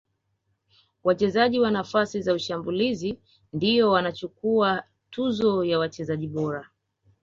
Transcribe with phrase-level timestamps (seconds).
[1.03, 3.17] wachezaji wa nafasi za ushambulizi
[3.53, 6.69] ndiyo wanachukuwa tuzo ya wachezaji bora